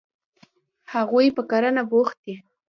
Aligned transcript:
هغوی 0.93 1.27
په 1.35 1.41
کرنه 1.49 1.83
بوخت 1.91 2.17
دي. 2.25 2.35